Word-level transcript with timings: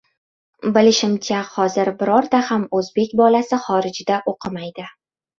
Bilishimcha 0.75 1.41
hozir 1.49 1.91
birorta 1.99 2.39
ham 2.47 2.65
o‘zbek 2.79 3.13
bolasi 3.19 3.59
xorijda 3.67 4.17
o‘qimaydi. 4.33 4.87